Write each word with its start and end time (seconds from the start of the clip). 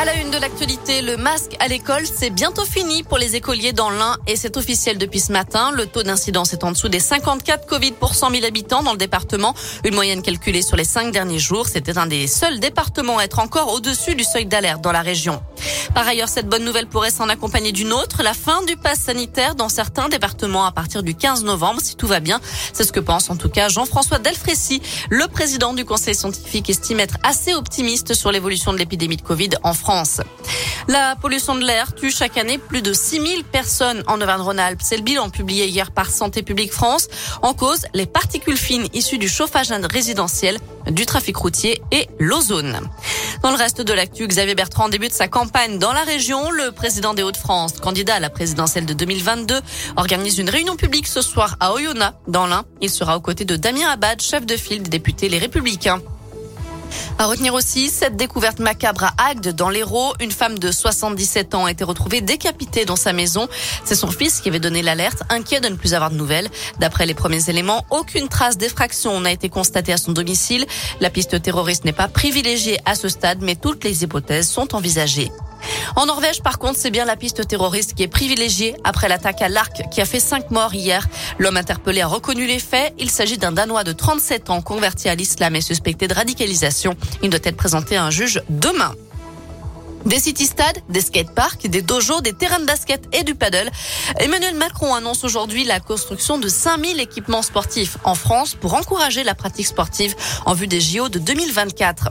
À 0.00 0.04
la 0.04 0.14
une 0.14 0.30
de 0.30 0.38
l'actualité, 0.38 1.02
le 1.02 1.16
masque 1.16 1.56
à 1.58 1.66
l'école, 1.66 2.04
c'est 2.06 2.30
bientôt 2.30 2.64
fini 2.64 3.02
pour 3.02 3.18
les 3.18 3.34
écoliers 3.34 3.72
dans 3.72 3.90
l'Ain 3.90 4.16
et 4.28 4.36
c'est 4.36 4.56
officiel 4.56 4.96
depuis 4.96 5.18
ce 5.18 5.32
matin. 5.32 5.72
Le 5.72 5.86
taux 5.86 6.04
d'incidence 6.04 6.52
est 6.52 6.62
en 6.62 6.70
dessous 6.70 6.88
des 6.88 7.00
54 7.00 7.66
Covid 7.66 7.90
pour 7.90 8.14
100 8.14 8.30
000 8.30 8.44
habitants 8.44 8.84
dans 8.84 8.92
le 8.92 8.96
département. 8.96 9.54
Une 9.82 9.96
moyenne 9.96 10.22
calculée 10.22 10.62
sur 10.62 10.76
les 10.76 10.84
cinq 10.84 11.10
derniers 11.10 11.40
jours. 11.40 11.66
C'était 11.66 11.98
un 11.98 12.06
des 12.06 12.28
seuls 12.28 12.60
départements 12.60 13.18
à 13.18 13.24
être 13.24 13.40
encore 13.40 13.72
au-dessus 13.72 14.14
du 14.14 14.22
seuil 14.22 14.46
d'alerte 14.46 14.82
dans 14.82 14.92
la 14.92 15.02
région. 15.02 15.42
Par 15.96 16.06
ailleurs, 16.06 16.28
cette 16.28 16.48
bonne 16.48 16.64
nouvelle 16.64 16.86
pourrait 16.86 17.10
s'en 17.10 17.28
accompagner 17.28 17.72
d'une 17.72 17.92
autre, 17.92 18.22
la 18.22 18.34
fin 18.34 18.62
du 18.66 18.76
pass 18.76 19.00
sanitaire 19.00 19.56
dans 19.56 19.68
certains 19.68 20.08
départements 20.08 20.64
à 20.64 20.70
partir 20.70 21.02
du 21.02 21.16
15 21.16 21.42
novembre, 21.42 21.80
si 21.82 21.96
tout 21.96 22.06
va 22.06 22.20
bien. 22.20 22.40
C'est 22.72 22.84
ce 22.84 22.92
que 22.92 23.00
pense 23.00 23.30
en 23.30 23.36
tout 23.36 23.48
cas 23.48 23.68
Jean-François 23.68 24.20
Delfrécy, 24.20 24.80
le 25.10 25.26
président 25.26 25.74
du 25.74 25.84
conseil 25.84 26.14
scientifique, 26.14 26.70
estime 26.70 27.00
être 27.00 27.16
assez 27.24 27.52
optimiste 27.52 28.14
sur 28.14 28.30
l'évolution 28.30 28.72
de 28.72 28.78
l'épidémie 28.78 29.16
de 29.16 29.22
Covid 29.22 29.50
en 29.64 29.74
France. 29.74 29.87
La 30.86 31.16
pollution 31.16 31.54
de 31.54 31.64
l'air 31.64 31.94
tue 31.94 32.10
chaque 32.10 32.36
année 32.36 32.58
plus 32.58 32.82
de 32.82 32.92
6000 32.92 33.42
personnes 33.44 34.02
en 34.06 34.20
Auvergne-Rhône-Alpes. 34.20 34.80
C'est 34.82 34.98
le 34.98 35.02
bilan 35.02 35.30
publié 35.30 35.66
hier 35.66 35.92
par 35.92 36.10
Santé 36.10 36.42
publique 36.42 36.72
France. 36.72 37.08
En 37.40 37.54
cause, 37.54 37.86
les 37.94 38.04
particules 38.04 38.58
fines 38.58 38.86
issues 38.92 39.16
du 39.16 39.30
chauffage 39.30 39.70
résidentiel, 39.70 40.58
du 40.90 41.06
trafic 41.06 41.36
routier 41.36 41.80
et 41.90 42.06
l'ozone. 42.18 42.80
Dans 43.42 43.50
le 43.50 43.56
reste 43.56 43.80
de 43.80 43.92
l'actu, 43.94 44.26
Xavier 44.26 44.54
Bertrand 44.54 44.90
débute 44.90 45.14
sa 45.14 45.26
campagne 45.26 45.78
dans 45.78 45.94
la 45.94 46.02
région. 46.02 46.50
Le 46.50 46.70
président 46.70 47.14
des 47.14 47.22
Hauts-de-France, 47.22 47.80
candidat 47.80 48.16
à 48.16 48.20
la 48.20 48.28
présidentielle 48.28 48.84
de 48.84 48.92
2022, 48.92 49.58
organise 49.96 50.38
une 50.38 50.50
réunion 50.50 50.76
publique 50.76 51.06
ce 51.06 51.22
soir 51.22 51.56
à 51.60 51.72
Oyonnax, 51.72 52.14
dans 52.26 52.46
l'Ain. 52.46 52.64
Il 52.82 52.90
sera 52.90 53.16
aux 53.16 53.22
côtés 53.22 53.46
de 53.46 53.56
Damien 53.56 53.88
Abad, 53.88 54.20
chef 54.20 54.44
de 54.44 54.56
file 54.56 54.82
des 54.82 54.90
députés 54.90 55.30
Les 55.30 55.38
Républicains. 55.38 56.02
À 57.18 57.26
retenir 57.26 57.54
aussi 57.54 57.88
cette 57.88 58.16
découverte 58.16 58.60
macabre 58.60 59.04
à 59.04 59.30
Agde 59.30 59.48
dans 59.54 59.70
l'Hérault. 59.70 60.14
Une 60.20 60.30
femme 60.30 60.58
de 60.58 60.70
77 60.70 61.54
ans 61.54 61.64
a 61.64 61.70
été 61.70 61.84
retrouvée 61.84 62.20
décapitée 62.20 62.84
dans 62.84 62.96
sa 62.96 63.12
maison. 63.12 63.48
C'est 63.84 63.94
son 63.94 64.10
fils 64.10 64.40
qui 64.40 64.48
avait 64.48 64.60
donné 64.60 64.82
l'alerte, 64.82 65.22
inquiet 65.30 65.60
de 65.60 65.68
ne 65.68 65.76
plus 65.76 65.94
avoir 65.94 66.10
de 66.10 66.16
nouvelles. 66.16 66.48
D'après 66.78 67.06
les 67.06 67.14
premiers 67.14 67.50
éléments, 67.50 67.84
aucune 67.90 68.28
trace 68.28 68.58
d'effraction 68.58 69.20
n'a 69.20 69.32
été 69.32 69.48
constatée 69.48 69.92
à 69.92 69.96
son 69.96 70.12
domicile. 70.12 70.66
La 71.00 71.10
piste 71.10 71.42
terroriste 71.42 71.84
n'est 71.84 71.92
pas 71.92 72.08
privilégiée 72.08 72.78
à 72.84 72.94
ce 72.94 73.08
stade, 73.08 73.38
mais 73.42 73.56
toutes 73.56 73.84
les 73.84 74.04
hypothèses 74.04 74.48
sont 74.48 74.74
envisagées. 74.74 75.30
En 75.96 76.06
Norvège, 76.06 76.42
par 76.42 76.58
contre, 76.58 76.78
c'est 76.78 76.90
bien 76.90 77.04
la 77.04 77.16
piste 77.16 77.46
terroriste 77.46 77.94
qui 77.94 78.02
est 78.02 78.08
privilégiée 78.08 78.76
après 78.84 79.08
l'attaque 79.08 79.42
à 79.42 79.48
l'Arc 79.48 79.82
qui 79.90 80.00
a 80.00 80.04
fait 80.04 80.20
cinq 80.20 80.50
morts 80.50 80.74
hier. 80.74 81.06
L'homme 81.38 81.56
interpellé 81.56 82.02
a 82.02 82.06
reconnu 82.06 82.46
les 82.46 82.58
faits. 82.58 82.94
Il 82.98 83.10
s'agit 83.10 83.38
d'un 83.38 83.52
Danois 83.52 83.84
de 83.84 83.92
37 83.92 84.50
ans 84.50 84.62
converti 84.62 85.08
à 85.08 85.14
l'islam 85.14 85.56
et 85.56 85.60
suspecté 85.60 86.08
de 86.08 86.14
radicalisation. 86.14 86.96
Il 87.22 87.30
doit 87.30 87.40
être 87.42 87.56
présenté 87.56 87.96
à 87.96 88.04
un 88.04 88.10
juge 88.10 88.42
demain. 88.48 88.94
Des 90.06 90.20
city-stades, 90.20 90.78
des 90.88 91.00
skateparks, 91.00 91.66
des 91.66 91.82
dojos, 91.82 92.20
des 92.20 92.32
terrains 92.32 92.60
de 92.60 92.64
basket 92.64 93.02
et 93.12 93.24
du 93.24 93.34
paddle. 93.34 93.70
Emmanuel 94.18 94.54
Macron 94.54 94.94
annonce 94.94 95.24
aujourd'hui 95.24 95.64
la 95.64 95.80
construction 95.80 96.38
de 96.38 96.48
5000 96.48 97.00
équipements 97.00 97.42
sportifs 97.42 97.98
en 98.04 98.14
France 98.14 98.54
pour 98.54 98.74
encourager 98.74 99.24
la 99.24 99.34
pratique 99.34 99.66
sportive 99.66 100.14
en 100.46 100.54
vue 100.54 100.66
des 100.66 100.80
JO 100.80 101.08
de 101.08 101.18
2024. 101.18 102.10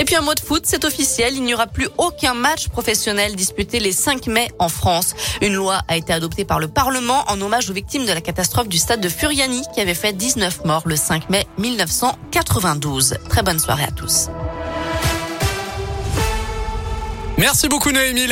Et 0.00 0.04
puis 0.06 0.16
un 0.16 0.22
mot 0.22 0.32
de 0.32 0.40
foot, 0.40 0.62
c'est 0.64 0.86
officiel, 0.86 1.34
il 1.36 1.42
n'y 1.42 1.52
aura 1.52 1.66
plus 1.66 1.86
aucun 1.98 2.32
match 2.32 2.68
professionnel 2.68 3.36
disputé 3.36 3.80
les 3.80 3.92
5 3.92 4.28
mai 4.28 4.48
en 4.58 4.70
France. 4.70 5.14
Une 5.42 5.52
loi 5.52 5.82
a 5.88 5.96
été 5.98 6.10
adoptée 6.14 6.46
par 6.46 6.58
le 6.58 6.68
Parlement 6.68 7.22
en 7.28 7.38
hommage 7.38 7.68
aux 7.68 7.74
victimes 7.74 8.06
de 8.06 8.12
la 8.12 8.22
catastrophe 8.22 8.68
du 8.68 8.78
stade 8.78 9.02
de 9.02 9.10
Furiani 9.10 9.60
qui 9.74 9.80
avait 9.82 9.92
fait 9.92 10.14
19 10.14 10.64
morts 10.64 10.84
le 10.86 10.96
5 10.96 11.28
mai 11.28 11.46
1992. 11.58 13.18
Très 13.28 13.42
bonne 13.42 13.58
soirée 13.58 13.84
à 13.84 13.90
tous. 13.90 14.28
Merci 17.36 17.68
beaucoup 17.68 17.92
Noémie. 17.92 18.26